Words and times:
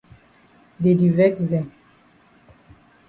Dey 0.81 0.95
di 0.99 1.09
vex 1.17 1.35
dem. 1.49 1.67